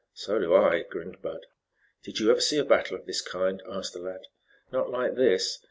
"So 0.15 0.39
do 0.39 0.55
I," 0.55 0.81
grinned 0.81 1.21
Bud. 1.21 1.45
"Did 2.03 2.19
you 2.19 2.31
ever 2.31 2.39
see 2.41 2.57
a 2.57 2.65
battle 2.65 2.97
of 2.97 3.05
this 3.05 3.21
kind?" 3.21 3.61
asked 3.69 3.93
the 3.93 3.99
lad. 3.99 4.21
"Not 4.71 4.89
like 4.89 5.13
this. 5.13 5.59